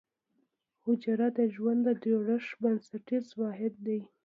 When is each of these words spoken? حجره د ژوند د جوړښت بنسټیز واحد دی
حجره 0.83 1.27
د 1.37 1.39
ژوند 1.55 1.79
د 1.85 1.89
جوړښت 2.03 2.51
بنسټیز 2.61 3.25
واحد 3.39 3.73
دی 3.85 4.01